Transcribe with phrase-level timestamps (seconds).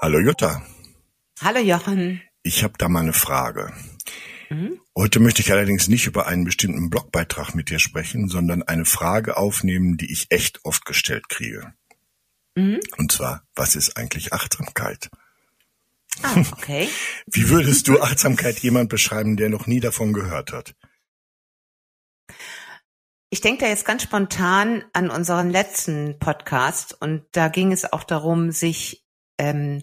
[0.00, 0.62] Hallo Jutta.
[1.40, 2.22] Hallo Jochen.
[2.42, 3.72] Ich habe da mal eine Frage.
[4.50, 4.80] Mhm.
[4.96, 9.36] Heute möchte ich allerdings nicht über einen bestimmten Blogbeitrag mit dir sprechen, sondern eine Frage
[9.36, 11.74] aufnehmen, die ich echt oft gestellt kriege.
[12.54, 12.80] Mhm.
[12.98, 15.10] Und zwar, was ist eigentlich Achtsamkeit?
[16.22, 16.88] Ah, okay.
[17.26, 20.74] Wie würdest du Achtsamkeit jemand beschreiben, der noch nie davon gehört hat?
[23.30, 28.04] Ich denke da jetzt ganz spontan an unseren letzten Podcast und da ging es auch
[28.04, 29.03] darum, sich
[29.38, 29.82] ähm,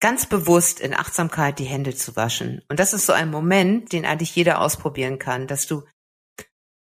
[0.00, 2.62] ganz bewusst in Achtsamkeit die Hände zu waschen.
[2.68, 5.82] Und das ist so ein Moment, den eigentlich jeder ausprobieren kann, dass du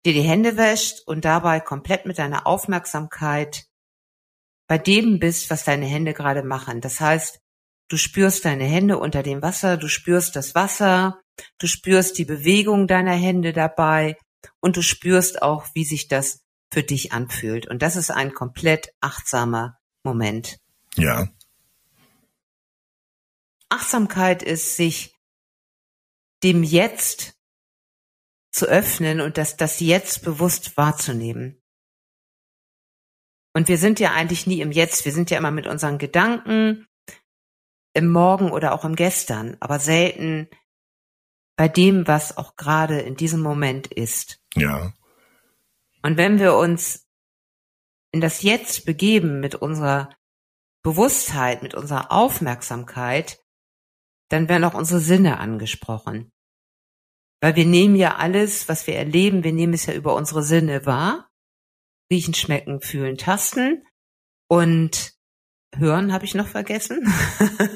[0.05, 3.65] dir die Hände wäscht und dabei komplett mit deiner Aufmerksamkeit
[4.67, 6.81] bei dem bist, was deine Hände gerade machen.
[6.81, 7.39] Das heißt,
[7.89, 11.19] du spürst deine Hände unter dem Wasser, du spürst das Wasser,
[11.57, 14.17] du spürst die Bewegung deiner Hände dabei
[14.61, 17.67] und du spürst auch, wie sich das für dich anfühlt.
[17.67, 20.59] Und das ist ein komplett achtsamer Moment.
[20.99, 21.29] Ja.
[23.69, 25.15] Achtsamkeit ist, sich
[26.43, 27.35] dem Jetzt
[28.51, 31.61] zu öffnen und das, das Jetzt bewusst wahrzunehmen.
[33.53, 35.05] Und wir sind ja eigentlich nie im Jetzt.
[35.05, 36.87] Wir sind ja immer mit unseren Gedanken
[37.93, 40.49] im Morgen oder auch im Gestern, aber selten
[41.55, 44.41] bei dem, was auch gerade in diesem Moment ist.
[44.55, 44.93] Ja.
[46.01, 47.07] Und wenn wir uns
[48.11, 50.09] in das Jetzt begeben mit unserer
[50.83, 53.39] Bewusstheit, mit unserer Aufmerksamkeit,
[54.29, 56.31] dann werden auch unsere Sinne angesprochen.
[57.41, 60.85] Weil wir nehmen ja alles, was wir erleben, wir nehmen es ja über unsere Sinne
[60.85, 61.29] wahr.
[62.11, 63.85] Riechen, schmecken, fühlen, tasten.
[64.49, 65.13] Und
[65.75, 67.11] hören habe ich noch vergessen.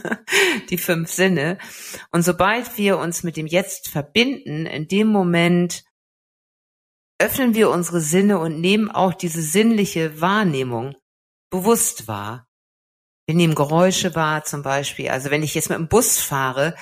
[0.70, 1.58] Die fünf Sinne.
[2.12, 5.84] Und sobald wir uns mit dem Jetzt verbinden, in dem Moment
[7.20, 10.96] öffnen wir unsere Sinne und nehmen auch diese sinnliche Wahrnehmung
[11.50, 12.48] bewusst wahr.
[13.34, 15.10] Wir nehmen Geräusche wahr zum Beispiel.
[15.10, 16.76] Also wenn ich jetzt mit dem Bus fahre,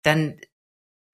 [0.00, 0.40] dann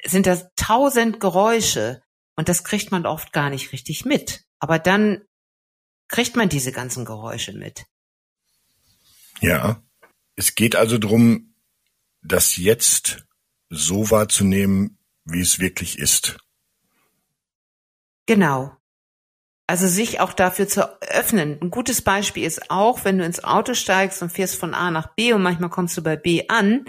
[0.04, 2.00] sind das tausend Geräusche
[2.36, 4.44] und das kriegt man oft gar nicht richtig mit.
[4.60, 5.24] Aber dann
[6.06, 7.86] kriegt man diese ganzen Geräusche mit.
[9.40, 9.82] Ja.
[10.36, 11.56] Es geht also darum,
[12.22, 13.26] das Jetzt
[13.70, 16.38] so wahrzunehmen, wie es wirklich ist.
[18.26, 18.76] Genau.
[19.66, 21.58] Also sich auch dafür zu öffnen.
[21.60, 25.14] Ein gutes Beispiel ist auch, wenn du ins Auto steigst und fährst von A nach
[25.14, 26.84] B und manchmal kommst du bei B an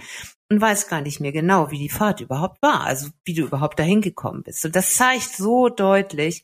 [0.50, 3.80] und weißt gar nicht mehr genau, wie die Fahrt überhaupt war, also wie du überhaupt
[3.80, 4.66] dahin gekommen bist.
[4.66, 6.44] Und das zeigt so deutlich,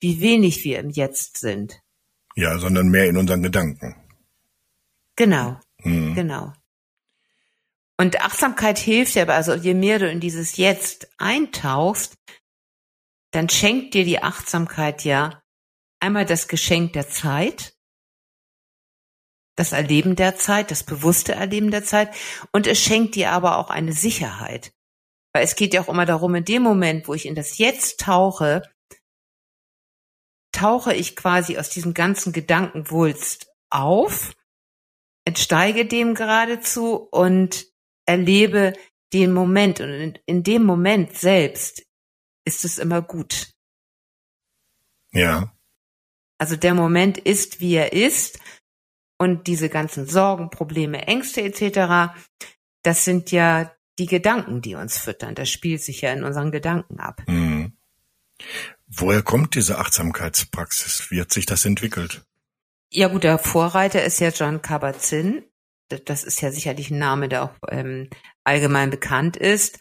[0.00, 1.80] wie wenig wir im Jetzt sind.
[2.34, 3.96] Ja, sondern mehr in unseren Gedanken.
[5.16, 6.14] Genau, Hm.
[6.14, 6.52] genau.
[7.96, 12.18] Und Achtsamkeit hilft ja, also je mehr du in dieses Jetzt eintauchst,
[13.30, 15.42] dann schenkt dir die Achtsamkeit ja
[16.00, 17.76] einmal das Geschenk der Zeit,
[19.56, 22.14] das Erleben der Zeit, das bewusste Erleben der Zeit
[22.52, 24.72] und es schenkt dir aber auch eine Sicherheit.
[25.32, 28.00] Weil es geht ja auch immer darum, in dem Moment, wo ich in das Jetzt
[28.00, 28.62] tauche,
[30.52, 34.34] tauche ich quasi aus diesem ganzen Gedankenwulst auf,
[35.26, 37.66] entsteige dem geradezu und
[38.06, 38.72] erlebe
[39.12, 39.80] den Moment.
[39.80, 41.84] Und in, in dem Moment selbst
[42.46, 43.50] ist es immer gut.
[45.12, 45.55] Ja.
[46.38, 48.38] Also der Moment ist, wie er ist.
[49.18, 52.14] Und diese ganzen Sorgen, Probleme, Ängste etc.,
[52.82, 55.34] das sind ja die Gedanken, die uns füttern.
[55.34, 57.22] Das spielt sich ja in unseren Gedanken ab.
[57.26, 57.72] Hm.
[58.86, 61.10] Woher kommt diese Achtsamkeitspraxis?
[61.10, 62.24] Wie hat sich das entwickelt?
[62.90, 65.44] Ja gut, der Vorreiter ist ja John Kabat-Zinn.
[65.88, 68.10] Das ist ja sicherlich ein Name, der auch ähm,
[68.44, 69.78] allgemein bekannt ist.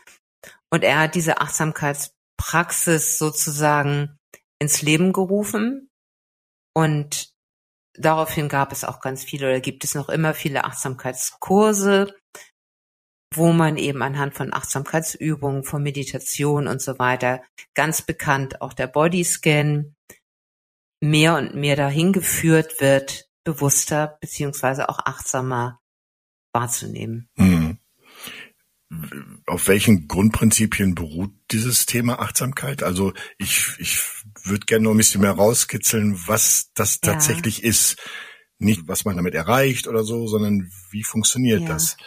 [0.70, 4.18] Und er hat diese Achtsamkeitspraxis sozusagen
[4.60, 5.90] ins Leben gerufen.
[6.76, 7.34] Und
[7.94, 12.14] daraufhin gab es auch ganz viele oder gibt es noch immer viele Achtsamkeitskurse,
[13.34, 17.42] wo man eben anhand von Achtsamkeitsübungen, von Meditation und so weiter,
[17.74, 19.96] ganz bekannt auch der Bodyscan,
[21.02, 25.80] mehr und mehr dahin geführt wird, bewusster beziehungsweise auch achtsamer
[26.54, 27.30] wahrzunehmen.
[27.38, 27.78] Hm.
[29.48, 32.84] Auf welchen Grundprinzipien beruht dieses Thema Achtsamkeit?
[32.84, 34.00] Also ich, ich
[34.44, 37.12] würde gerne noch ein bisschen mehr rauskitzeln, was das Ja.
[37.14, 37.98] tatsächlich ist.
[38.58, 41.68] Nicht, was man damit erreicht oder so, sondern wie funktioniert Ja.
[41.68, 41.98] das?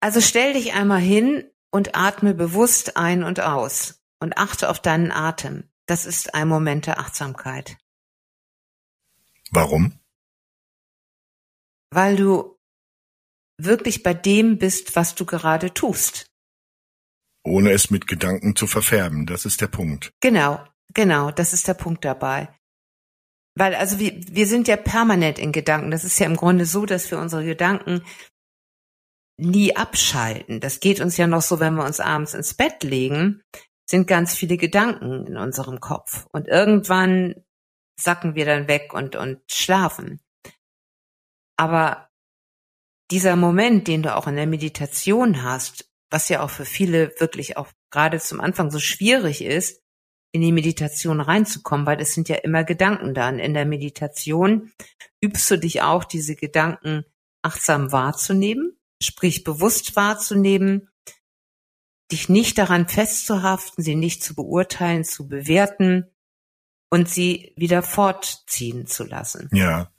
[0.00, 5.12] Also stell dich einmal hin und atme bewusst ein und aus und achte auf deinen
[5.12, 5.70] Atem.
[5.86, 7.76] Das ist ein Moment der Achtsamkeit,
[9.50, 9.98] Warum?
[11.90, 12.58] weil du
[13.64, 16.26] wirklich bei dem bist, was du gerade tust.
[17.44, 19.26] Ohne es mit Gedanken zu verfärben.
[19.26, 20.12] Das ist der Punkt.
[20.20, 20.64] Genau,
[20.94, 22.48] genau, das ist der Punkt dabei.
[23.54, 25.90] Weil also wir, wir sind ja permanent in Gedanken.
[25.90, 28.02] Das ist ja im Grunde so, dass wir unsere Gedanken
[29.38, 30.60] nie abschalten.
[30.60, 33.42] Das geht uns ja noch so, wenn wir uns abends ins Bett legen,
[33.88, 36.26] sind ganz viele Gedanken in unserem Kopf.
[36.32, 37.34] Und irgendwann
[37.98, 40.20] sacken wir dann weg und, und schlafen.
[41.58, 42.08] Aber
[43.12, 47.58] dieser Moment, den du auch in der Meditation hast, was ja auch für viele wirklich
[47.58, 49.82] auch gerade zum Anfang so schwierig ist,
[50.32, 53.28] in die Meditation reinzukommen, weil es sind ja immer Gedanken da.
[53.28, 54.72] Und in der Meditation
[55.22, 57.04] übst du dich auch, diese Gedanken
[57.42, 60.88] achtsam wahrzunehmen, sprich bewusst wahrzunehmen,
[62.10, 66.06] dich nicht daran festzuhaften, sie nicht zu beurteilen, zu bewerten
[66.90, 69.50] und sie wieder fortziehen zu lassen.
[69.52, 69.92] Ja.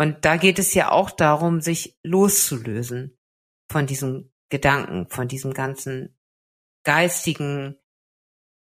[0.00, 3.18] Und da geht es ja auch darum, sich loszulösen
[3.70, 6.18] von diesen Gedanken, von diesem ganzen
[6.84, 7.76] geistigen,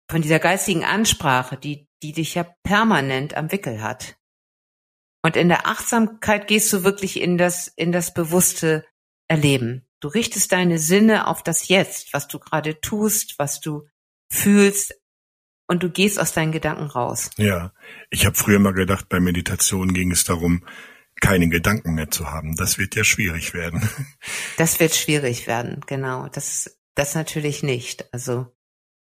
[0.09, 4.17] von dieser geistigen Ansprache, die, die dich ja permanent am Wickel hat.
[5.21, 8.85] Und in der Achtsamkeit gehst du wirklich in das, in das bewusste
[9.27, 9.85] Erleben.
[9.99, 13.85] Du richtest deine Sinne auf das Jetzt, was du gerade tust, was du
[14.31, 14.95] fühlst,
[15.69, 17.29] und du gehst aus deinen Gedanken raus.
[17.35, 17.73] Ja,
[18.09, 20.63] ich habe früher mal gedacht, bei Meditation ging es darum,
[21.21, 22.55] keine Gedanken mehr zu haben.
[22.55, 23.89] Das wird ja schwierig werden.
[24.57, 26.27] Das wird schwierig werden, genau.
[26.29, 28.11] Das, das natürlich nicht.
[28.11, 28.47] Also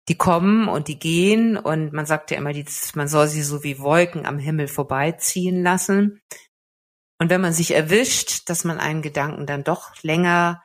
[0.09, 3.63] die kommen und die gehen und man sagt ja immer, die, man soll sie so
[3.63, 6.21] wie Wolken am Himmel vorbeiziehen lassen.
[7.19, 10.63] Und wenn man sich erwischt, dass man einen Gedanken dann doch länger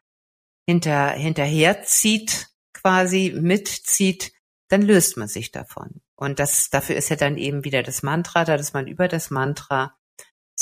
[0.67, 4.33] hinter, hinterherzieht, quasi mitzieht,
[4.69, 6.01] dann löst man sich davon.
[6.15, 9.29] Und das, dafür ist ja dann eben wieder das Mantra, da dass man über das
[9.29, 9.95] Mantra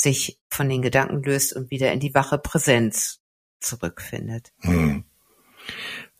[0.02, 3.20] sich von den Gedanken löst und wieder in die wache Präsenz
[3.60, 4.52] zurückfindet.
[4.60, 5.04] Hm.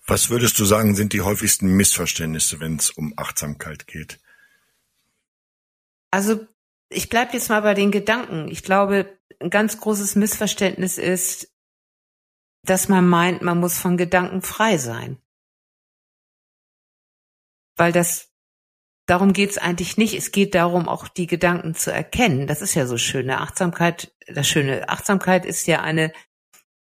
[0.06, 4.20] Was würdest du sagen, sind die häufigsten Missverständnisse, wenn es um Achtsamkeit geht?
[6.10, 6.46] Also
[6.88, 8.48] ich bleibe jetzt mal bei den Gedanken.
[8.48, 11.50] Ich glaube, ein ganz großes Missverständnis ist,
[12.64, 15.18] dass man meint, man muss von Gedanken frei sein.
[17.76, 18.31] Weil das
[19.06, 20.14] darum geht's eigentlich nicht.
[20.14, 22.46] Es geht darum, auch die Gedanken zu erkennen.
[22.46, 24.14] Das ist ja so schöne Achtsamkeit.
[24.26, 26.12] Das schöne Achtsamkeit ist ja eine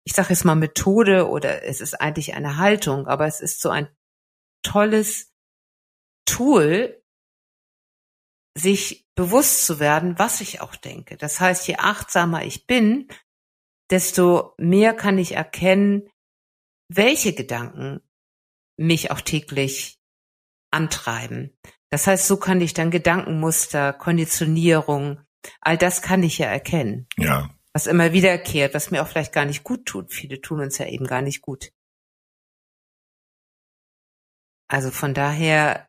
[0.06, 3.70] ich sage jetzt mal Methode oder es ist eigentlich eine Haltung, aber es ist so
[3.70, 3.88] ein
[4.62, 5.34] tolles
[6.26, 7.02] Tool,
[8.56, 11.18] sich bewusst zu werden, was ich auch denke.
[11.18, 13.08] Das heißt, je achtsamer ich bin,
[13.90, 16.10] desto mehr kann ich erkennen,
[16.90, 18.02] welche Gedanken
[18.78, 20.00] mich auch täglich
[20.72, 21.58] antreiben.
[21.94, 25.22] Das heißt, so kann ich dann Gedankenmuster, Konditionierung,
[25.62, 27.08] all das kann ich ja erkennen.
[27.18, 30.14] Ja was immer wiederkehrt, was mir auch vielleicht gar nicht gut tut.
[30.14, 31.74] Viele tun uns ja eben gar nicht gut.
[34.68, 35.88] Also von daher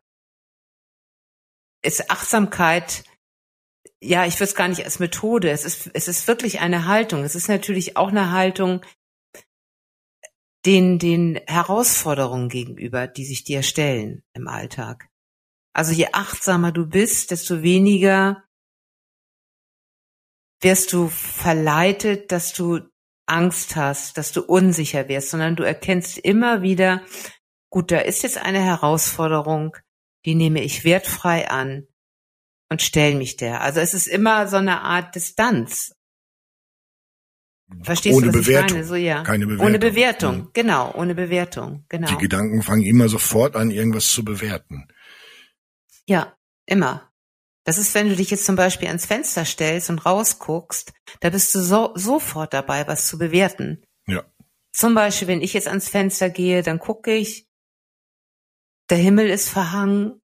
[1.83, 3.03] ist Achtsamkeit,
[4.01, 7.23] ja, ich würde es gar nicht als Methode, es ist, es ist wirklich eine Haltung.
[7.23, 8.83] Es ist natürlich auch eine Haltung
[10.65, 15.09] den, den Herausforderungen gegenüber, die sich dir stellen im Alltag.
[15.75, 18.45] Also je achtsamer du bist, desto weniger
[20.61, 22.79] wirst du verleitet, dass du
[23.25, 27.01] Angst hast, dass du unsicher wirst, sondern du erkennst immer wieder,
[27.69, 29.75] gut, da ist jetzt eine Herausforderung,
[30.23, 31.87] die nehme ich wertfrei an
[32.69, 33.59] und stelle mich der.
[33.59, 35.93] Also es ist immer so eine Art Distanz.
[37.81, 38.67] Verstehst ohne du, was Bewertung.
[38.67, 38.85] ich meine?
[38.85, 39.23] So, ja.
[39.23, 39.67] Keine Bewertung.
[39.67, 40.49] Ohne Bewertung, mhm.
[40.53, 42.07] genau, ohne Bewertung, genau.
[42.07, 44.87] Die Gedanken fangen immer sofort an, irgendwas zu bewerten.
[46.07, 46.35] Ja,
[46.65, 47.11] immer.
[47.65, 51.53] Das ist, wenn du dich jetzt zum Beispiel ans Fenster stellst und rausguckst, da bist
[51.55, 53.83] du so, sofort dabei, was zu bewerten.
[54.07, 54.23] Ja.
[54.71, 57.47] Zum Beispiel, wenn ich jetzt ans Fenster gehe, dann gucke ich,
[58.89, 60.21] der Himmel ist verhangen.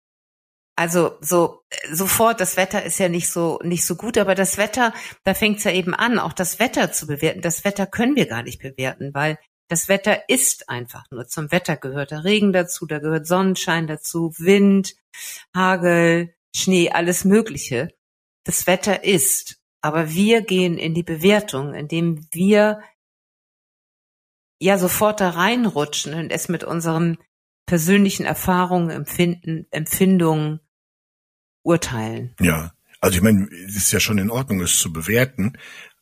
[0.75, 4.93] Also so sofort, das Wetter ist ja nicht so nicht so gut, aber das Wetter,
[5.23, 7.41] da fängt's ja eben an, auch das Wetter zu bewerten.
[7.41, 9.37] Das Wetter können wir gar nicht bewerten, weil
[9.71, 11.27] das Wetter ist einfach nur.
[11.27, 14.95] Zum Wetter gehört der Regen dazu, da gehört Sonnenschein dazu, Wind,
[15.55, 17.87] Hagel, Schnee, alles Mögliche.
[18.43, 19.61] Das Wetter ist.
[19.79, 22.81] Aber wir gehen in die Bewertung, indem wir
[24.59, 27.17] ja sofort da reinrutschen und es mit unseren
[27.65, 30.59] persönlichen Erfahrungen, Empfinden, Empfindungen
[31.63, 32.35] urteilen.
[32.41, 35.57] Ja, also ich meine, es ist ja schon in Ordnung, es zu bewerten,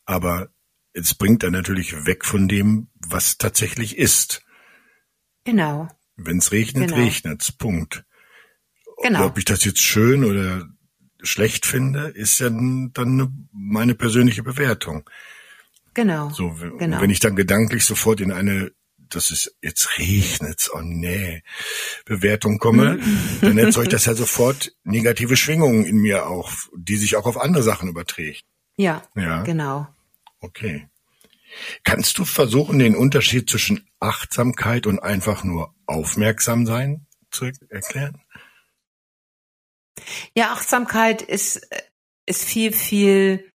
[0.06, 0.50] aber
[0.92, 4.42] es bringt dann natürlich weg von dem, was tatsächlich ist.
[5.44, 5.88] Genau.
[6.16, 7.02] Wenn es regnet, genau.
[7.02, 7.52] regnet's.
[7.52, 8.04] Punkt.
[9.02, 9.26] Genau.
[9.26, 10.68] Ob ich das jetzt schön oder
[11.22, 15.08] schlecht finde, ist ja dann meine persönliche Bewertung.
[15.94, 16.30] Genau.
[16.30, 17.00] So, genau.
[17.00, 21.42] wenn ich dann gedanklich sofort in eine, das ist, jetzt regnet's, oh nee,
[22.04, 23.00] Bewertung komme,
[23.40, 27.62] dann erzeugt das ja sofort negative Schwingungen in mir auch, die sich auch auf andere
[27.62, 28.44] Sachen überträgt.
[28.76, 29.42] Ja, ja.
[29.42, 29.88] genau.
[30.40, 30.88] Okay.
[31.84, 38.22] Kannst du versuchen, den Unterschied zwischen Achtsamkeit und einfach nur aufmerksam sein zu erklären?
[40.36, 41.68] Ja, Achtsamkeit ist,
[42.26, 43.50] ist viel, viel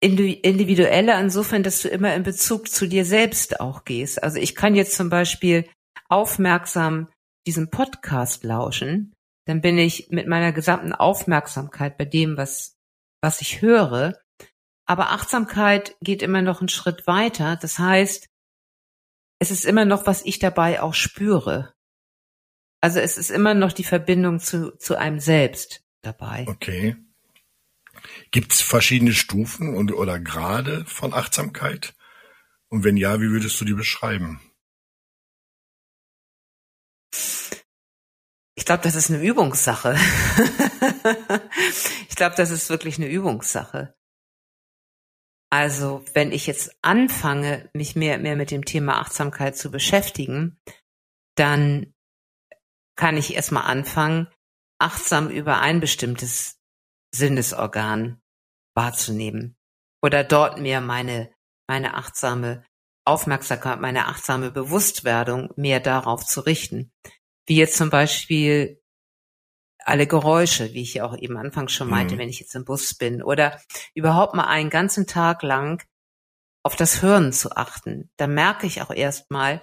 [0.00, 4.22] individueller insofern, dass du immer in Bezug zu dir selbst auch gehst.
[4.22, 5.68] Also ich kann jetzt zum Beispiel
[6.08, 7.08] aufmerksam
[7.46, 9.14] diesen Podcast lauschen,
[9.46, 12.76] dann bin ich mit meiner gesamten Aufmerksamkeit bei dem, was,
[13.22, 14.18] was ich höre.
[14.86, 17.56] Aber Achtsamkeit geht immer noch einen Schritt weiter.
[17.56, 18.28] Das heißt,
[19.38, 21.74] es ist immer noch, was ich dabei auch spüre.
[22.80, 26.46] Also es ist immer noch die Verbindung zu, zu einem selbst dabei.
[26.48, 26.96] Okay.
[28.30, 31.94] Gibt es verschiedene Stufen und oder Grade von Achtsamkeit?
[32.68, 34.40] Und wenn ja, wie würdest du die beschreiben?
[38.54, 39.96] Ich glaube, das ist eine Übungssache.
[42.08, 43.94] ich glaube, das ist wirklich eine Übungssache.
[45.50, 50.58] Also, wenn ich jetzt anfange, mich mehr, mehr mit dem Thema Achtsamkeit zu beschäftigen,
[51.36, 51.94] dann
[52.96, 54.28] kann ich erstmal anfangen,
[54.78, 56.58] achtsam über ein bestimmtes
[57.14, 58.20] Sinnesorgan
[58.74, 59.56] wahrzunehmen
[60.02, 61.32] oder dort mehr meine,
[61.68, 62.64] meine achtsame
[63.04, 66.92] Aufmerksamkeit, meine achtsame Bewusstwerdung mehr darauf zu richten.
[67.46, 68.82] Wie jetzt zum Beispiel
[69.86, 72.18] alle Geräusche, wie ich ja auch eben anfangs schon meinte, mhm.
[72.18, 73.60] wenn ich jetzt im Bus bin oder
[73.94, 75.82] überhaupt mal einen ganzen Tag lang
[76.64, 78.10] auf das Hören zu achten.
[78.16, 79.60] Da merke ich auch erstmal,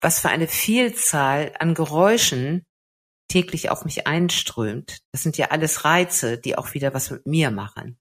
[0.00, 2.64] was für eine Vielzahl an Geräuschen
[3.28, 5.00] täglich auf mich einströmt.
[5.10, 7.98] Das sind ja alles Reize, die auch wieder was mit mir machen.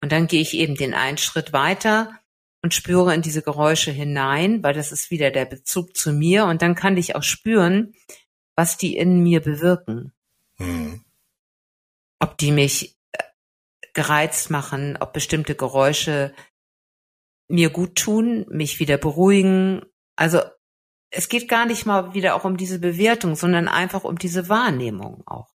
[0.00, 2.20] Und dann gehe ich eben den einen Schritt weiter
[2.62, 6.44] und spüre in diese Geräusche hinein, weil das ist wieder der Bezug zu mir.
[6.44, 7.92] Und dann kann ich auch spüren,
[8.56, 10.12] was die in mir bewirken.
[10.58, 11.04] Mhm.
[12.18, 13.22] Ob die mich äh,
[13.92, 16.34] gereizt machen, ob bestimmte Geräusche
[17.48, 19.82] mir gut tun, mich wieder beruhigen.
[20.16, 20.40] Also
[21.10, 25.22] es geht gar nicht mal wieder auch um diese Bewertung, sondern einfach um diese Wahrnehmung
[25.26, 25.54] auch.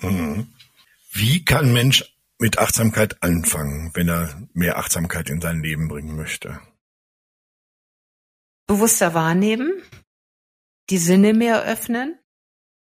[0.00, 0.52] Mhm.
[1.10, 6.60] Wie kann Mensch mit Achtsamkeit anfangen, wenn er mehr Achtsamkeit in sein Leben bringen möchte?
[8.66, 9.82] Bewusster wahrnehmen,
[10.90, 12.18] die Sinne mehr öffnen.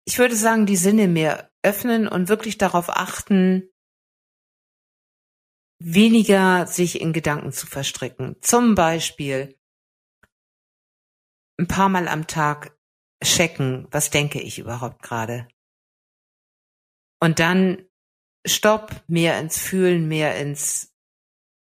[0.06, 3.70] Ich würde sagen, die Sinne mehr öffnen und wirklich darauf achten,
[5.82, 8.36] weniger sich in Gedanken zu verstricken.
[8.40, 9.58] Zum Beispiel
[11.58, 12.76] ein paar Mal am Tag
[13.22, 15.48] checken, was denke ich überhaupt gerade.
[17.20, 17.86] Und dann
[18.46, 20.94] Stopp, mehr ins Fühlen, mehr ins,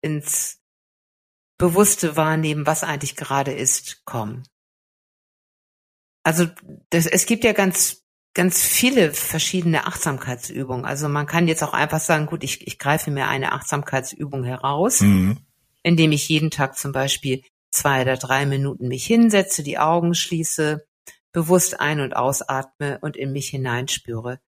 [0.01, 0.61] ins
[1.57, 4.47] bewusste Wahrnehmen, was eigentlich gerade ist, kommen.
[6.27, 6.47] Also
[6.89, 8.03] das, es gibt ja ganz
[8.33, 10.83] ganz viele verschiedene Achtsamkeitsübungen.
[10.83, 14.99] Also man kann jetzt auch einfach sagen, gut, ich, ich greife mir eine Achtsamkeitsübung heraus,
[14.99, 15.37] mhm.
[15.83, 20.85] indem ich jeden Tag zum Beispiel zwei oder drei Minuten mich hinsetze, die Augen schließe,
[21.31, 24.41] bewusst ein- und ausatme und in mich hineinspüre.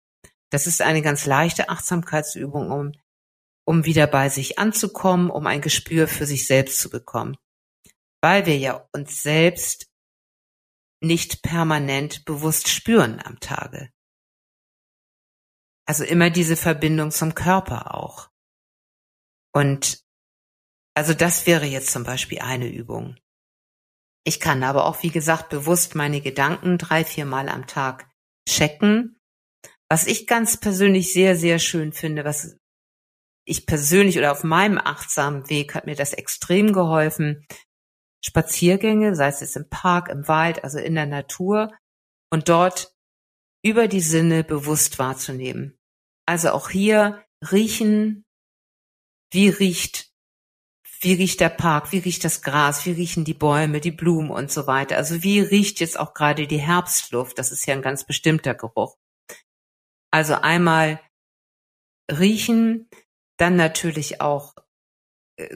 [0.50, 2.91] Das ist eine ganz leichte Achtsamkeitsübung, um,
[3.63, 7.38] um wieder bei sich anzukommen, um ein Gespür für sich selbst zu bekommen.
[8.19, 9.88] Weil wir ja uns selbst
[11.01, 13.91] nicht permanent bewusst spüren am Tage.
[15.85, 18.29] Also immer diese Verbindung zum Körper auch.
[19.53, 20.03] Und
[20.93, 23.17] also das wäre jetzt zum Beispiel eine Übung.
[24.25, 28.09] Ich kann aber auch, wie gesagt, bewusst meine Gedanken drei, vier Mal am Tag
[28.47, 29.17] checken.
[29.89, 32.57] Was ich ganz persönlich sehr, sehr schön finde, was
[33.45, 37.47] ich persönlich oder auf meinem achtsamen Weg hat mir das extrem geholfen.
[38.23, 41.73] Spaziergänge, sei es jetzt im Park, im Wald, also in der Natur
[42.31, 42.93] und dort
[43.63, 45.77] über die Sinne bewusst wahrzunehmen.
[46.25, 48.25] Also auch hier riechen,
[49.31, 50.09] wie riecht
[51.01, 54.51] wie riecht der Park, wie riecht das Gras, wie riechen die Bäume, die Blumen und
[54.51, 54.97] so weiter.
[54.97, 58.97] Also wie riecht jetzt auch gerade die Herbstluft, das ist ja ein ganz bestimmter Geruch.
[60.11, 60.99] Also einmal
[62.11, 62.89] riechen,
[63.38, 64.55] dann natürlich auch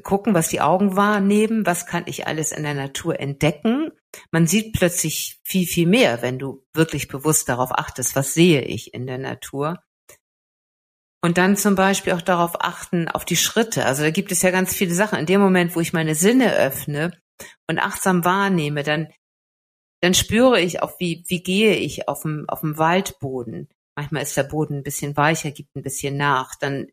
[0.04, 3.92] gucken, was die Augen wahrnehmen, was kann ich alles in der Natur entdecken.
[4.32, 8.94] Man sieht plötzlich viel, viel mehr, wenn du wirklich bewusst darauf achtest, was sehe ich
[8.94, 9.84] in der Natur.
[11.24, 13.86] Und dann zum Beispiel auch darauf achten, auf die Schritte.
[13.86, 15.20] Also da gibt es ja ganz viele Sachen.
[15.20, 17.18] In dem Moment, wo ich meine Sinne öffne
[17.70, 19.08] und achtsam wahrnehme, dann,
[20.02, 23.70] dann spüre ich auch, wie, wie gehe ich auf dem, auf dem Waldboden.
[23.96, 26.56] Manchmal ist der Boden ein bisschen weicher, gibt ein bisschen nach.
[26.60, 26.88] Dann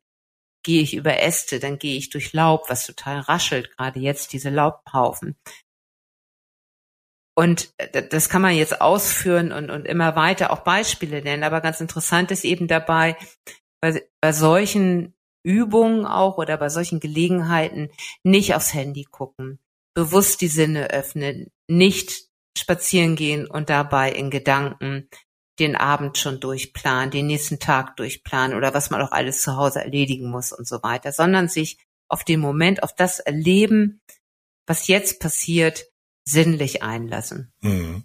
[0.62, 4.50] gehe ich über Äste, dann gehe ich durch Laub, was total raschelt, gerade jetzt diese
[4.50, 5.37] Laubhaufen.
[7.37, 7.73] Und
[8.11, 11.43] das kann man jetzt ausführen und, und immer weiter auch Beispiele nennen.
[11.43, 13.17] Aber ganz interessant ist eben dabei,
[13.81, 17.90] bei, bei solchen Übungen auch oder bei solchen Gelegenheiten
[18.23, 19.59] nicht aufs Handy gucken,
[19.95, 25.09] bewusst die Sinne öffnen, nicht spazieren gehen und dabei in Gedanken
[25.61, 29.81] den Abend schon durchplanen, den nächsten Tag durchplanen oder was man auch alles zu Hause
[29.81, 34.00] erledigen muss und so weiter, sondern sich auf den Moment, auf das Erleben,
[34.67, 35.87] was jetzt passiert,
[36.25, 37.52] sinnlich einlassen.
[37.61, 38.05] Mhm.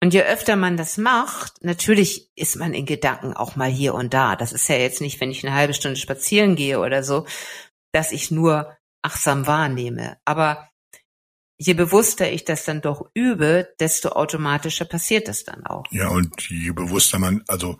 [0.00, 4.14] Und je öfter man das macht, natürlich ist man in Gedanken auch mal hier und
[4.14, 4.36] da.
[4.36, 7.26] Das ist ja jetzt nicht, wenn ich eine halbe Stunde spazieren gehe oder so,
[7.92, 10.18] dass ich nur achtsam wahrnehme.
[10.24, 10.68] Aber
[11.58, 15.84] je bewusster ich das dann doch übe, desto automatischer passiert das dann auch.
[15.90, 17.78] Ja, und je bewusster man, also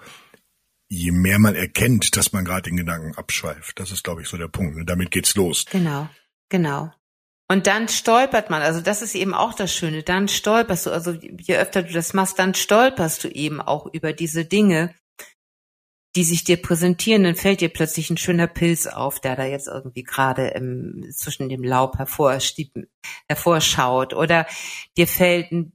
[0.88, 4.36] je mehr man erkennt, dass man gerade in Gedanken abschweift, das ist, glaube ich, so
[4.36, 4.72] der Punkt.
[4.72, 4.84] Und ne?
[4.84, 5.64] damit geht's los.
[5.70, 6.08] Genau,
[6.48, 6.92] genau.
[7.50, 11.12] Und dann stolpert man, also das ist eben auch das Schöne, dann stolperst du, also
[11.12, 14.94] je öfter du das machst, dann stolperst du eben auch über diese Dinge,
[16.16, 19.68] die sich dir präsentieren, dann fällt dir plötzlich ein schöner Pilz auf, der da jetzt
[19.68, 24.14] irgendwie gerade im, zwischen dem Laub hervorschaut.
[24.14, 24.46] Oder
[24.96, 25.72] dir fällt eine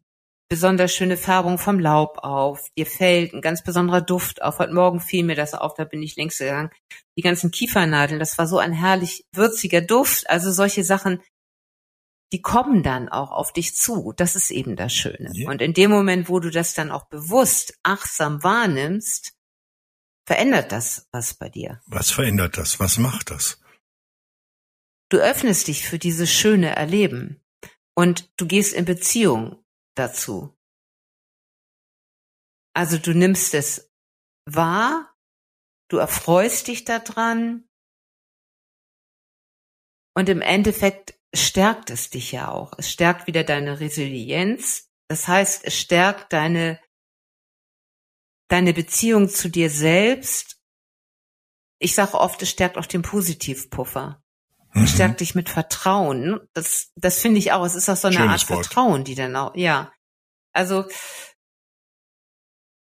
[0.50, 2.68] besonders schöne Färbung vom Laub auf.
[2.78, 4.60] Dir fällt ein ganz besonderer Duft auf.
[4.60, 6.70] Heute Morgen fiel mir das auf, da bin ich längst gegangen.
[7.18, 10.30] Die ganzen Kiefernadeln, das war so ein herrlich würziger Duft.
[10.30, 11.22] Also solche Sachen,
[12.34, 14.14] die kommen dann auch auf dich zu.
[14.16, 15.32] Das ist eben das Schöne.
[15.34, 15.50] Ja.
[15.50, 19.34] Und in dem Moment, wo du das dann auch bewusst, achtsam wahrnimmst,
[20.26, 21.82] verändert das was bei dir.
[21.86, 22.80] Was verändert das?
[22.80, 23.60] Was macht das?
[25.10, 27.44] Du öffnest dich für dieses schöne Erleben
[27.96, 29.64] und du gehst in Beziehung
[29.96, 30.58] dazu.
[32.76, 33.92] Also du nimmst es
[34.46, 35.16] wahr,
[35.90, 37.70] du erfreust dich daran
[40.16, 42.74] und im Endeffekt stärkt es dich ja auch.
[42.78, 44.92] Es stärkt wieder deine Resilienz.
[45.08, 46.80] Das heißt, es stärkt deine,
[48.48, 50.58] deine Beziehung zu dir selbst.
[51.80, 54.24] Ich sage oft, es stärkt auch den Positivpuffer.
[54.74, 54.84] Mhm.
[54.84, 56.40] Es stärkt dich mit Vertrauen.
[56.54, 57.66] Das, das finde ich auch.
[57.66, 58.66] Es ist auch so eine Schönes Art Wort.
[58.66, 59.92] Vertrauen, die dann auch, ja.
[60.54, 60.86] Also,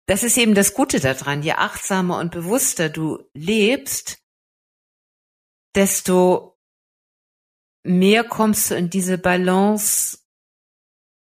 [0.07, 1.43] das ist eben das Gute daran.
[1.43, 4.23] Je achtsamer und bewusster du lebst,
[5.75, 6.59] desto
[7.85, 10.19] mehr kommst du in diese Balance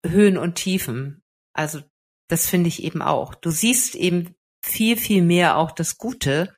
[0.05, 1.23] Höhen und Tiefen.
[1.53, 1.83] Also
[2.29, 3.35] das finde ich eben auch.
[3.35, 6.57] Du siehst eben viel, viel mehr auch das Gute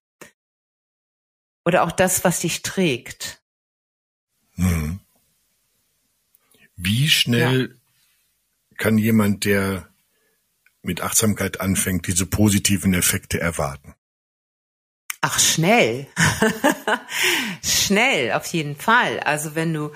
[1.65, 3.43] oder auch das, was dich trägt.
[4.55, 5.01] Hm.
[6.77, 8.77] Wie schnell ja.
[8.77, 9.89] kann jemand, der
[10.83, 13.95] mit Achtsamkeit anfängt, diese positiven Effekte erwarten?
[15.21, 16.07] Ach, schnell.
[17.65, 19.19] schnell, auf jeden Fall.
[19.21, 19.93] Also wenn du,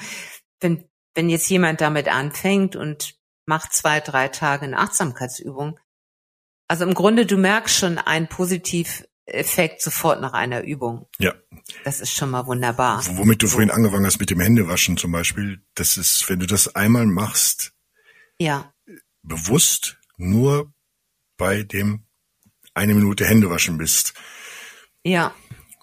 [0.59, 5.79] wenn, wenn jetzt jemand damit anfängt und macht zwei, drei Tage eine Achtsamkeitsübung,
[6.71, 11.09] also im Grunde, du merkst schon einen Positiveffekt sofort nach einer Übung.
[11.19, 11.35] Ja.
[11.83, 13.05] Das ist schon mal wunderbar.
[13.17, 13.55] Womit du so.
[13.55, 17.73] vorhin angefangen hast mit dem Händewaschen zum Beispiel, das ist, wenn du das einmal machst,
[18.39, 18.73] ja.
[19.25, 20.73] bewusst nur
[21.37, 22.07] bei dem
[22.73, 24.15] eine Minute Händewaschen bist,
[25.03, 25.35] ja.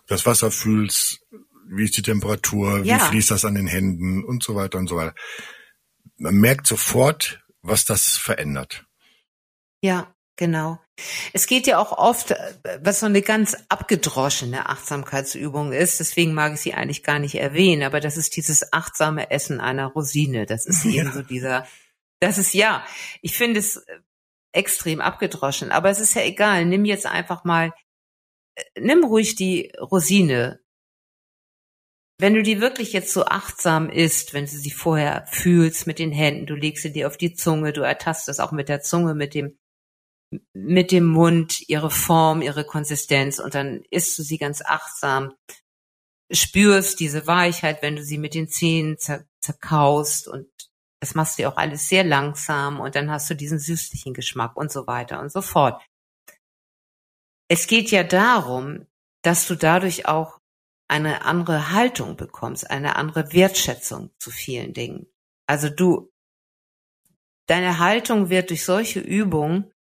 [0.07, 1.19] Das Wasser fühlst,
[1.67, 2.95] wie ist die Temperatur, ja.
[2.95, 5.15] wie fließt das an den Händen und so weiter und so weiter.
[6.15, 8.85] Man merkt sofort, was das verändert.
[9.81, 10.79] Ja, genau.
[11.33, 12.33] Es geht ja auch oft,
[12.81, 17.83] was so eine ganz abgedroschene Achtsamkeitsübung ist, deswegen mag ich sie eigentlich gar nicht erwähnen,
[17.83, 20.45] aber das ist dieses achtsame Essen einer Rosine.
[20.45, 21.03] Das ist ja.
[21.03, 21.67] eben so dieser,
[22.19, 22.83] das ist ja,
[23.21, 23.85] ich finde es
[24.53, 26.65] extrem abgedroschen, aber es ist ja egal.
[26.65, 27.73] Nimm jetzt einfach mal
[28.79, 30.59] nimm ruhig die Rosine.
[32.19, 36.11] Wenn du die wirklich jetzt so achtsam isst, wenn du sie vorher fühlst mit den
[36.11, 39.35] Händen, du legst sie dir auf die Zunge, du ertastest auch mit der Zunge, mit
[39.35, 39.57] dem,
[40.53, 45.35] mit dem Mund ihre Form, ihre Konsistenz und dann isst du sie ganz achtsam,
[46.31, 50.47] spürst diese Weichheit, wenn du sie mit den Zähnen zer zerkaust und
[50.99, 54.71] das machst du auch alles sehr langsam und dann hast du diesen süßlichen Geschmack und
[54.71, 55.81] so weiter und so fort.
[57.47, 58.87] Es geht ja darum,
[59.21, 60.36] dass du dadurch auch
[60.87, 65.07] eine andere Haltung bekommst, eine andere Wertschätzung zu vielen Dingen.
[65.47, 66.11] Also du,
[67.47, 69.71] deine Haltung wird durch solche Übungen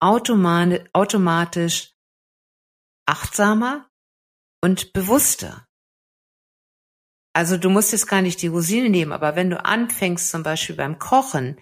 [0.00, 1.94] automatisch
[3.06, 3.88] achtsamer
[4.62, 5.66] und bewusster.
[7.34, 10.76] Also du musst jetzt gar nicht die Rosine nehmen, aber wenn du anfängst, zum Beispiel
[10.76, 11.60] beim Kochen,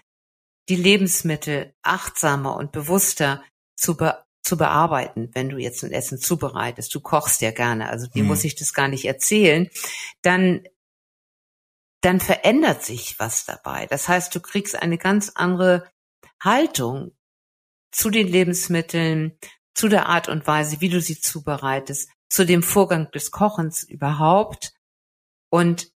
[0.68, 3.44] die Lebensmittel achtsamer und bewusster
[3.76, 6.94] zu, be zu bearbeiten, wenn du jetzt ein Essen zubereitest.
[6.94, 8.28] Du kochst ja gerne, also dir hm.
[8.28, 9.68] muss ich das gar nicht erzählen.
[10.22, 10.62] Dann
[12.02, 13.86] dann verändert sich was dabei.
[13.86, 15.90] Das heißt, du kriegst eine ganz andere
[16.40, 17.16] Haltung
[17.90, 19.36] zu den Lebensmitteln,
[19.74, 22.08] zu der Art und Weise, wie du sie zubereitest.
[22.28, 24.72] zu dem Vorgang des Kochens überhaupt.
[25.48, 25.92] Und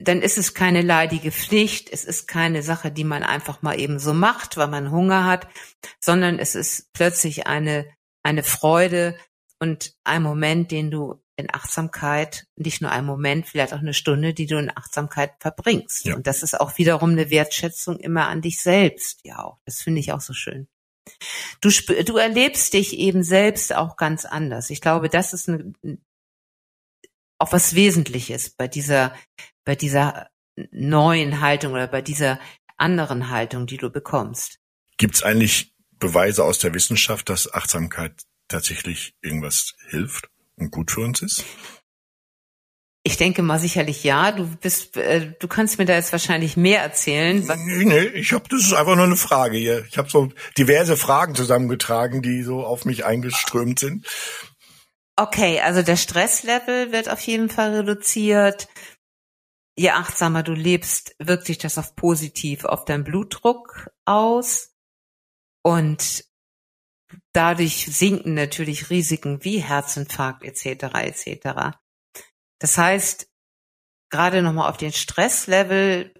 [0.00, 3.98] dann ist es keine leidige Pflicht, es ist keine Sache, die man einfach mal eben
[3.98, 5.46] so macht, weil man Hunger hat,
[6.00, 7.86] sondern es ist plötzlich eine,
[8.22, 9.16] eine Freude
[9.58, 14.34] und ein Moment, den du in Achtsamkeit, nicht nur ein Moment, vielleicht auch eine Stunde,
[14.34, 16.04] die du in Achtsamkeit verbringst.
[16.04, 16.16] Ja.
[16.16, 19.58] Und das ist auch wiederum eine Wertschätzung immer an dich selbst, ja auch.
[19.64, 20.68] Das finde ich auch so schön.
[21.60, 24.70] Du, du erlebst dich eben selbst auch ganz anders.
[24.70, 25.72] Ich glaube, das ist eine,
[27.40, 29.14] auch was Wesentliches bei dieser,
[29.64, 30.28] bei dieser
[30.70, 32.38] neuen Haltung oder bei dieser
[32.76, 34.58] anderen Haltung, die du bekommst.
[34.98, 38.12] Gibt es eigentlich Beweise aus der Wissenschaft, dass Achtsamkeit
[38.48, 41.44] tatsächlich irgendwas hilft und gut für uns ist?
[43.02, 44.30] Ich denke mal sicherlich ja.
[44.30, 47.42] Du bist, äh, du kannst mir da jetzt wahrscheinlich mehr erzählen.
[47.64, 49.86] Nee, nee, ich habe, das ist einfach nur eine Frage hier.
[49.88, 54.06] Ich habe so diverse Fragen zusammengetragen, die so auf mich eingeströmt sind.
[55.20, 58.68] Okay, also der Stresslevel wird auf jeden Fall reduziert.
[59.76, 64.74] Je achtsamer du lebst, wirkt sich das auf positiv auf deinen Blutdruck aus.
[65.62, 66.24] Und
[67.34, 70.84] dadurch sinken natürlich Risiken wie Herzinfarkt etc.
[70.94, 71.76] etc.
[72.58, 73.30] Das heißt,
[74.08, 76.14] gerade nochmal auf den Stresslevel,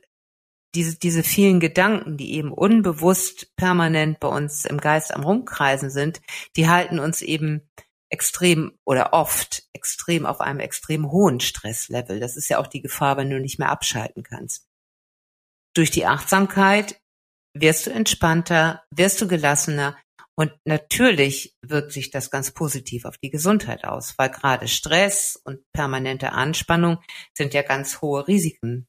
[0.75, 6.21] diese, diese vielen Gedanken, die eben unbewusst permanent bei uns im Geist am Rumkreisen sind,
[6.57, 7.67] die halten uns eben
[8.11, 12.21] extrem oder oft extrem auf einem extrem hohen Stresslevel.
[12.21, 14.67] Das ist ja auch die Gefahr, wenn du nicht mehr abschalten kannst.
[15.75, 17.01] Durch die Achtsamkeit
[17.55, 19.97] wirst du entspannter, wirst du gelassener,
[20.41, 25.61] und natürlich wirkt sich das ganz positiv auf die Gesundheit aus, weil gerade Stress und
[25.75, 26.97] permanente Anspannung
[27.37, 28.87] sind ja ganz hohe Risiken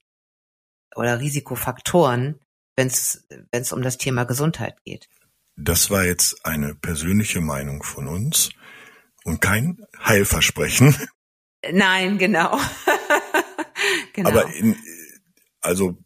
[0.96, 2.40] oder Risikofaktoren,
[2.78, 5.10] wenn es um das Thema Gesundheit geht.
[5.58, 8.52] Das war jetzt eine persönliche Meinung von uns
[9.24, 10.96] und kein Heilversprechen.
[11.72, 12.60] Nein, genau.
[14.14, 14.30] genau.
[14.30, 14.76] Aber in,
[15.62, 15.98] also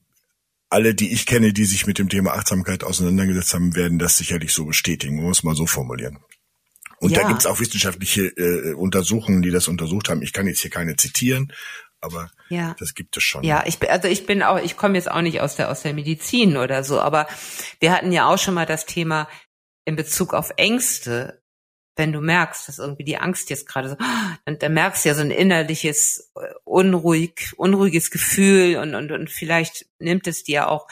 [0.70, 4.54] alle, die ich kenne, die sich mit dem Thema Achtsamkeit auseinandergesetzt haben, werden das sicherlich
[4.54, 6.20] so bestätigen, muss man so formulieren.
[7.00, 7.22] Und ja.
[7.22, 10.22] da gibt es auch wissenschaftliche äh, Untersuchungen, die das untersucht haben.
[10.22, 11.54] Ich kann jetzt hier keine zitieren,
[12.02, 12.76] aber ja.
[12.80, 13.44] das gibt es schon.
[13.44, 15.94] Ja, ich also ich bin auch, ich komme jetzt auch nicht aus der aus der
[15.94, 17.28] Medizin oder so, aber
[17.80, 19.28] wir hatten ja auch schon mal das Thema
[19.86, 21.42] in Bezug auf Ängste
[21.96, 23.96] wenn du merkst, dass irgendwie die Angst jetzt gerade so,
[24.46, 29.30] dann, dann merkst du ja so ein innerliches äh, unruhig, unruhiges Gefühl und, und, und
[29.30, 30.88] vielleicht nimmt es dir auch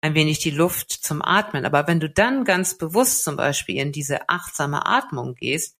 [0.00, 1.64] ein wenig die Luft zum Atmen.
[1.64, 5.76] Aber wenn du dann ganz bewusst zum Beispiel in diese achtsame Atmung gehst,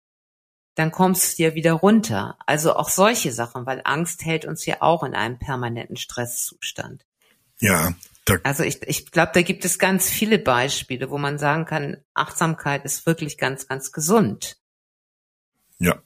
[0.75, 2.37] dann kommst du dir wieder runter.
[2.45, 7.07] Also auch solche Sachen, weil Angst hält uns ja auch in einem permanenten Stresszustand.
[7.61, 7.95] Ja.
[8.27, 11.99] Da also ich, ich glaube, da gibt es ganz viele Beispiele, wo man sagen kann,
[12.13, 14.59] Achtsamkeit ist wirklich ganz, ganz gesund.
[15.79, 16.03] Ja.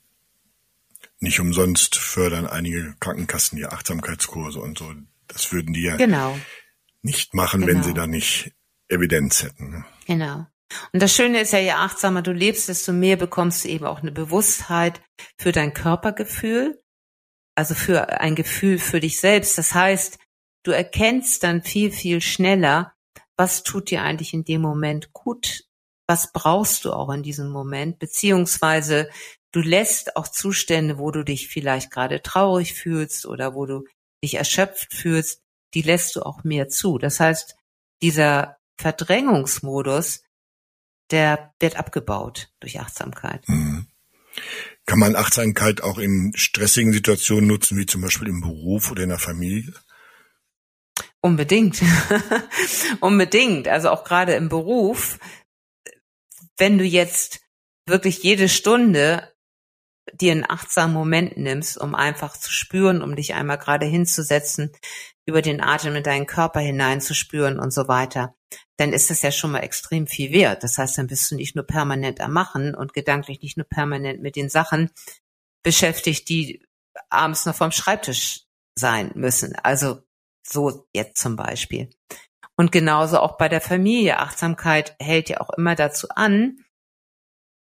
[1.19, 4.93] Nicht umsonst fördern einige Krankenkassen die Achtsamkeitskurse und so.
[5.29, 6.39] Das würden die ja genau.
[7.01, 7.73] nicht machen, genau.
[7.73, 8.53] wenn sie da nicht
[8.89, 9.71] Evidenz hätten.
[9.71, 9.85] Ne?
[10.07, 10.47] Genau.
[10.93, 14.01] Und das Schöne ist ja, je achtsamer du lebst, desto mehr bekommst du eben auch
[14.01, 15.01] eine Bewusstheit
[15.39, 16.83] für dein Körpergefühl,
[17.55, 19.57] also für ein Gefühl für dich selbst.
[19.57, 20.19] Das heißt,
[20.63, 22.93] du erkennst dann viel, viel schneller,
[23.37, 25.65] was tut dir eigentlich in dem Moment gut,
[26.07, 29.09] was brauchst du auch in diesem Moment, beziehungsweise
[29.53, 33.85] du lässt auch Zustände, wo du dich vielleicht gerade traurig fühlst oder wo du
[34.23, 35.43] dich erschöpft fühlst,
[35.75, 36.99] die lässt du auch mehr zu.
[36.99, 37.57] Das heißt,
[38.03, 40.23] dieser Verdrängungsmodus,
[41.11, 43.49] der wird abgebaut durch Achtsamkeit.
[43.49, 43.87] Mhm.
[44.87, 49.11] Kann man Achtsamkeit auch in stressigen Situationen nutzen, wie zum Beispiel im Beruf oder in
[49.11, 49.73] der Familie?
[51.23, 51.83] Unbedingt.
[53.01, 53.69] Unbedingt.
[53.69, 55.19] Also auch gerade im Beruf,
[56.57, 57.41] wenn du jetzt
[57.87, 59.31] wirklich jede Stunde
[60.13, 64.73] dir einen achtsamen Moment nimmst, um einfach zu spüren, um dich einmal gerade hinzusetzen,
[65.27, 68.35] über den Atem in deinen Körper hineinzuspüren und so weiter,
[68.77, 70.65] dann ist das ja schon mal extrem viel wert.
[70.65, 74.21] Das heißt, dann bist du nicht nur permanent am Machen und gedanklich nicht nur permanent
[74.23, 74.91] mit den Sachen
[75.63, 76.65] beschäftigt, die
[77.09, 79.55] abends noch vom Schreibtisch sein müssen.
[79.57, 80.03] Also
[80.47, 81.91] so jetzt zum Beispiel.
[82.57, 84.19] Und genauso auch bei der Familie.
[84.19, 86.59] Achtsamkeit hält ja auch immer dazu an,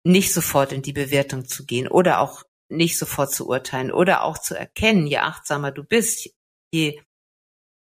[0.04, 4.38] nicht sofort in die Bewertung zu gehen oder auch nicht sofort zu urteilen oder auch
[4.38, 6.30] zu erkennen, je achtsamer du bist,
[6.72, 7.00] je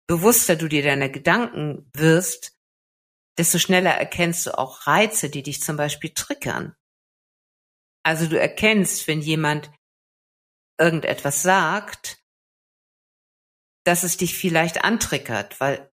[0.06, 2.56] bewusster du dir deiner Gedanken wirst,
[3.38, 6.74] desto schneller erkennst du auch Reize, die dich zum Beispiel triggern.
[8.02, 9.70] Also du erkennst, wenn jemand
[10.78, 12.19] irgendetwas sagt,
[13.84, 15.90] dass es dich vielleicht antriggert, weil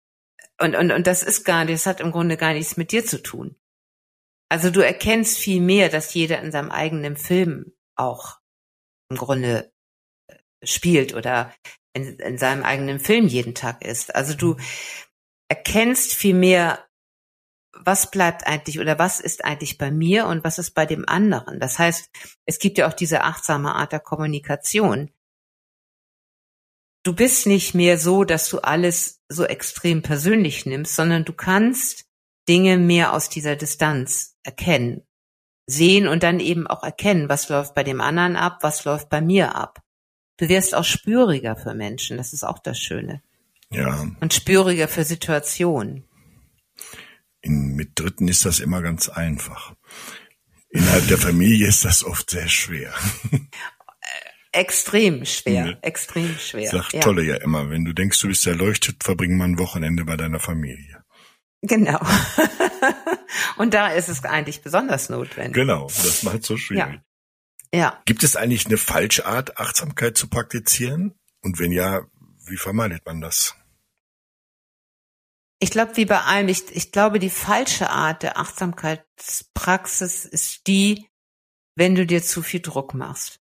[0.58, 3.04] und, und, und das ist gar nicht, das hat im Grunde gar nichts mit dir
[3.04, 3.56] zu tun.
[4.48, 8.38] Also du erkennst viel mehr, dass jeder in seinem eigenen Film auch
[9.10, 9.72] im Grunde
[10.28, 11.52] äh, spielt oder
[11.94, 14.14] in, in seinem eigenen Film jeden Tag ist.
[14.14, 14.56] Also du
[15.48, 16.86] erkennst viel mehr,
[17.72, 21.60] was bleibt eigentlich oder was ist eigentlich bei mir und was ist bei dem anderen.
[21.60, 22.10] Das heißt,
[22.46, 25.10] es gibt ja auch diese achtsame Art der Kommunikation.
[27.06, 32.04] Du bist nicht mehr so, dass du alles so extrem persönlich nimmst, sondern du kannst
[32.48, 35.02] Dinge mehr aus dieser Distanz erkennen,
[35.66, 39.20] sehen und dann eben auch erkennen, was läuft bei dem anderen ab, was läuft bei
[39.20, 39.84] mir ab.
[40.36, 43.22] Du wirst auch spüriger für Menschen, das ist auch das Schöne.
[43.70, 44.04] Ja.
[44.18, 46.02] Und spüriger für Situationen.
[47.40, 49.76] In, mit Dritten ist das immer ganz einfach.
[50.70, 52.92] Innerhalb der Familie ist das oft sehr schwer.
[54.56, 55.78] Extrem schwer, ja.
[55.82, 56.70] extrem schwer.
[56.70, 57.00] Sagt ja.
[57.00, 60.40] Tolle ja immer, wenn du denkst, du bist erleuchtet, verbring mal ein Wochenende bei deiner
[60.40, 61.04] Familie.
[61.60, 62.00] Genau.
[63.58, 65.52] Und da ist es eigentlich besonders notwendig.
[65.52, 67.02] Genau, das macht so schwierig.
[67.70, 67.78] Ja.
[67.78, 68.02] ja.
[68.06, 71.12] Gibt es eigentlich eine falsche Art, Achtsamkeit zu praktizieren?
[71.42, 72.06] Und wenn ja,
[72.46, 73.56] wie vermeidet man das?
[75.58, 81.08] Ich glaube, wie bei allem, ich, ich glaube, die falsche Art der Achtsamkeitspraxis ist die,
[81.74, 83.40] wenn du dir zu viel Druck machst.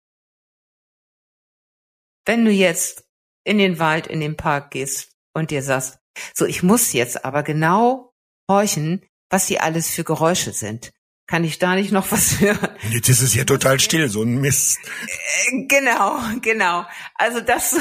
[2.26, 3.06] Wenn du jetzt
[3.44, 6.00] in den Wald, in den Park gehst und dir sagst,
[6.34, 8.14] so, ich muss jetzt aber genau
[8.50, 10.92] horchen, was hier alles für Geräusche sind.
[11.28, 12.76] Kann ich da nicht noch was hören?
[12.92, 14.80] Jetzt ist es ja total still, so ein Mist.
[15.48, 16.86] Äh, genau, genau.
[17.16, 17.78] Also das,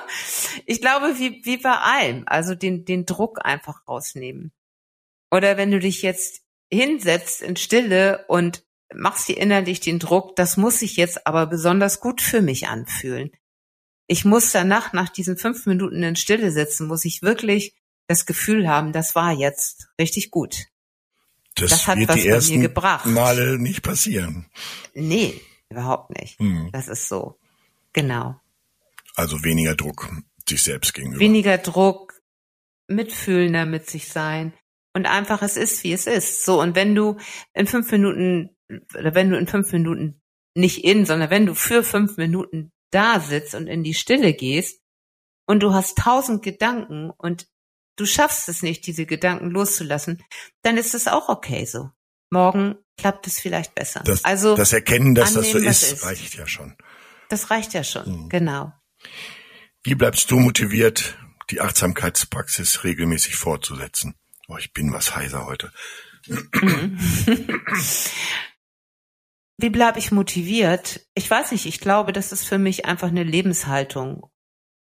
[0.66, 4.52] ich glaube, wie, wie bei allem, also den, den Druck einfach rausnehmen.
[5.30, 10.56] Oder wenn du dich jetzt hinsetzt in Stille und machst dir innerlich den Druck, das
[10.56, 13.30] muss sich jetzt aber besonders gut für mich anfühlen.
[14.10, 17.76] Ich muss danach, nach diesen fünf Minuten in Stille sitzen, muss ich wirklich
[18.08, 20.66] das Gefühl haben, das war jetzt richtig gut.
[21.54, 23.06] Das, das hat wird was die ersten mir gebracht.
[23.06, 24.50] Male nicht passieren.
[24.94, 26.40] Nee, überhaupt nicht.
[26.40, 26.70] Hm.
[26.72, 27.38] Das ist so.
[27.92, 28.34] Genau.
[29.14, 30.10] Also weniger Druck
[30.48, 31.20] sich selbst gegenüber.
[31.20, 32.20] Weniger Druck,
[32.88, 34.52] mitfühlender mit sich sein
[34.92, 36.44] und einfach es ist, wie es ist.
[36.44, 37.16] So, und wenn du
[37.54, 38.56] in fünf Minuten,
[38.98, 40.20] oder wenn du in fünf Minuten
[40.56, 44.80] nicht in, sondern wenn du für fünf Minuten da sitzt und in die Stille gehst
[45.46, 47.48] und du hast tausend Gedanken und
[47.96, 50.22] du schaffst es nicht, diese Gedanken loszulassen,
[50.62, 51.90] dann ist es auch okay so.
[52.30, 54.02] Morgen klappt es vielleicht besser.
[54.04, 56.76] Das, also das Erkennen, dass annehmen, das so ist, ist, reicht ja schon.
[57.28, 58.28] Das reicht ja schon, mhm.
[58.28, 58.72] genau.
[59.82, 61.18] Wie bleibst du motiviert,
[61.50, 64.14] die Achtsamkeitspraxis regelmäßig fortzusetzen?
[64.48, 65.72] Oh, ich bin was heiser heute.
[69.62, 71.06] Wie bleibe ich motiviert?
[71.14, 74.30] Ich weiß nicht, ich glaube, das ist für mich einfach eine Lebenshaltung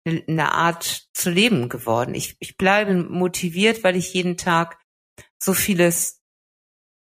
[0.06, 2.14] eine Art zu leben geworden.
[2.14, 4.78] Ich, ich bleibe motiviert, weil ich jeden Tag
[5.38, 6.22] so vieles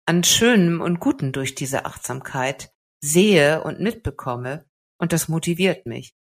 [0.07, 4.69] an Schönem und Guten durch diese Achtsamkeit sehe und mitbekomme.
[4.99, 6.15] Und das motiviert mich.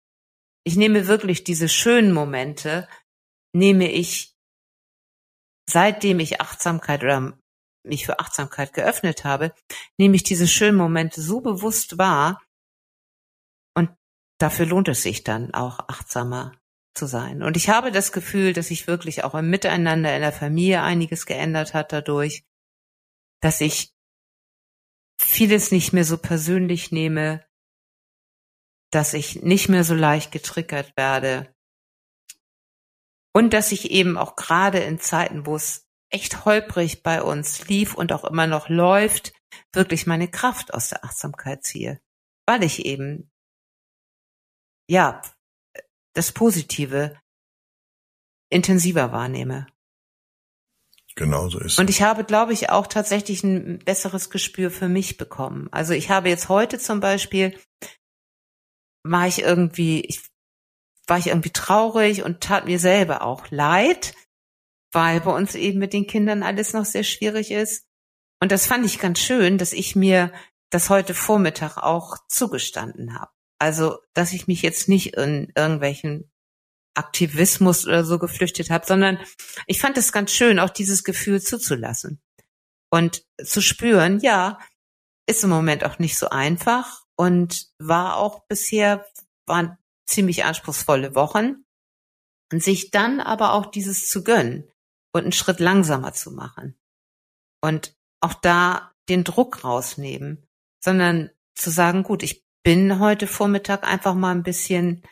[0.64, 2.88] Ich nehme wirklich diese schönen Momente,
[3.54, 4.36] nehme ich,
[5.68, 7.38] seitdem ich Achtsamkeit oder
[7.84, 9.54] mich für Achtsamkeit geöffnet habe,
[9.98, 12.42] nehme ich diese schönen Momente so bewusst wahr.
[13.74, 13.90] Und
[14.38, 16.52] dafür lohnt es sich dann auch achtsamer
[16.94, 17.42] zu sein.
[17.42, 21.26] Und ich habe das Gefühl, dass sich wirklich auch im Miteinander in der Familie einiges
[21.26, 22.44] geändert hat dadurch,
[23.40, 23.92] dass ich
[25.20, 27.44] vieles nicht mehr so persönlich nehme,
[28.90, 31.54] dass ich nicht mehr so leicht getriggert werde
[33.34, 37.94] und dass ich eben auch gerade in Zeiten, wo es echt holprig bei uns lief
[37.94, 39.32] und auch immer noch läuft,
[39.72, 42.00] wirklich meine Kraft aus der Achtsamkeit ziehe,
[42.46, 43.30] weil ich eben
[44.88, 45.22] ja
[46.14, 47.18] das Positive
[48.50, 49.66] intensiver wahrnehme.
[51.14, 51.78] Genau so ist.
[51.78, 55.68] Und ich habe, glaube ich, auch tatsächlich ein besseres Gespür für mich bekommen.
[55.70, 57.58] Also ich habe jetzt heute zum Beispiel,
[59.04, 60.22] war ich irgendwie, ich,
[61.06, 64.14] war ich irgendwie traurig und tat mir selber auch leid,
[64.92, 67.86] weil bei uns eben mit den Kindern alles noch sehr schwierig ist.
[68.40, 70.32] Und das fand ich ganz schön, dass ich mir
[70.70, 73.30] das heute Vormittag auch zugestanden habe.
[73.58, 76.30] Also, dass ich mich jetzt nicht in irgendwelchen
[76.94, 79.18] Aktivismus oder so geflüchtet habe, sondern
[79.66, 82.20] ich fand es ganz schön, auch dieses Gefühl zuzulassen
[82.90, 84.58] und zu spüren, ja,
[85.26, 89.06] ist im Moment auch nicht so einfach und war auch bisher,
[89.46, 91.64] waren ziemlich anspruchsvolle Wochen
[92.52, 94.71] und sich dann aber auch dieses zu gönnen
[95.12, 96.78] und einen Schritt langsamer zu machen
[97.60, 100.46] und auch da den Druck rausnehmen,
[100.80, 105.02] sondern zu sagen, gut, ich bin heute Vormittag einfach mal ein bisschen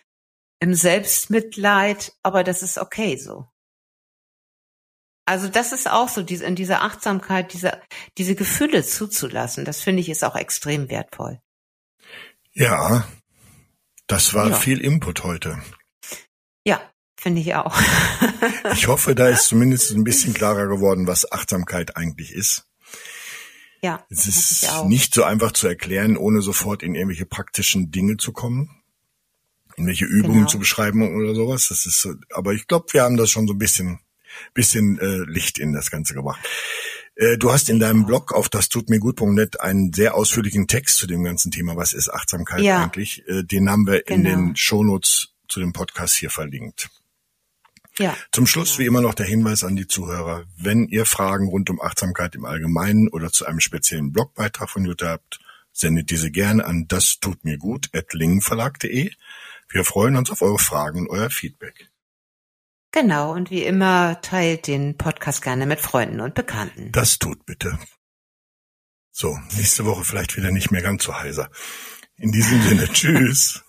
[0.61, 3.49] im Selbstmitleid, aber das ist okay so.
[5.27, 7.81] Also das ist auch so, diese, in dieser Achtsamkeit, diese,
[8.19, 11.41] diese Gefühle zuzulassen, das finde ich ist auch extrem wertvoll.
[12.53, 13.07] Ja,
[14.11, 14.57] Das war ja.
[14.57, 15.63] viel Input heute.
[17.21, 17.79] Finde ich auch.
[18.73, 22.65] ich hoffe, da ist zumindest ein bisschen klarer geworden, was Achtsamkeit eigentlich ist.
[23.83, 24.07] Ja.
[24.09, 28.71] Es ist nicht so einfach zu erklären, ohne sofort in irgendwelche praktischen Dinge zu kommen.
[29.77, 30.49] In welche Übungen genau.
[30.49, 31.69] zu beschreiben oder sowas.
[31.69, 34.01] Das ist so, aber ich glaube, wir haben das schon so ein bisschen,
[34.55, 36.41] bisschen äh, Licht in das Ganze gebracht.
[37.17, 40.97] Äh, du hast in deinem Blog auf das tut mir gut.net einen sehr ausführlichen Text
[40.97, 41.77] zu dem ganzen Thema.
[41.77, 42.83] Was ist Achtsamkeit ja.
[42.83, 43.29] eigentlich?
[43.29, 44.17] Äh, den haben wir genau.
[44.17, 46.89] in den Shownotes zu dem Podcast hier verlinkt.
[48.01, 48.17] Ja.
[48.33, 50.45] Zum Schluss wie immer noch der Hinweis an die Zuhörer.
[50.57, 55.09] Wenn ihr Fragen rund um Achtsamkeit im Allgemeinen oder zu einem speziellen Blogbeitrag von Jutta
[55.09, 55.39] habt,
[55.73, 59.11] sendet diese gerne an das tut mir gut at lingenverlag.de.
[59.69, 61.91] Wir freuen uns auf eure Fragen und euer Feedback.
[62.93, 66.91] Genau, und wie immer teilt den Podcast gerne mit Freunden und Bekannten.
[66.93, 67.79] Das tut bitte.
[69.13, 71.51] So, nächste Woche vielleicht wieder nicht mehr ganz so heiser.
[72.17, 73.63] In diesem Sinne, tschüss.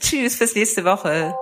[0.00, 1.34] tschüss, bis nächste Woche.